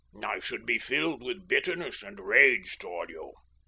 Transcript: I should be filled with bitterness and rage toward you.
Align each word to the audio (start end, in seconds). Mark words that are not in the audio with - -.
I 0.25 0.39
should 0.39 0.65
be 0.65 0.79
filled 0.79 1.21
with 1.21 1.47
bitterness 1.47 2.01
and 2.01 2.19
rage 2.19 2.79
toward 2.79 3.11
you. 3.11 3.33